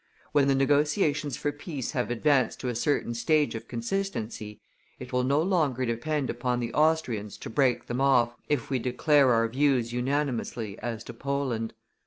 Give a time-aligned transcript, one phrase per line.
[0.31, 4.59] When the negotiations for peace have advanced to a certain stage of consistency,
[4.97, 9.29] it will no longer depend upon the Austrians to break them off if we declare
[9.31, 11.75] our views unanimously as to Poland.